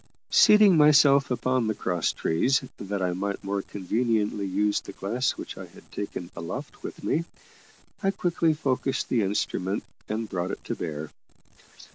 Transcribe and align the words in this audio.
Seating 0.31 0.77
myself 0.77 1.29
upon 1.29 1.67
the 1.67 1.75
cross 1.75 2.11
trees, 2.11 2.63
that 2.79 3.03
I 3.03 3.13
might 3.13 3.43
more 3.43 3.61
conveniently 3.61 4.47
use 4.47 4.79
the 4.81 4.93
glass 4.93 5.37
which 5.37 5.59
I 5.59 5.67
had 5.67 5.91
taken 5.91 6.31
aloft 6.35 6.81
with 6.81 7.03
me, 7.03 7.25
I 8.01 8.09
quickly 8.09 8.55
focussed 8.55 9.09
the 9.09 9.21
instrument 9.21 9.83
and 10.09 10.27
brought 10.27 10.49
it 10.49 10.63
to 10.63 10.75
bear. 10.75 11.11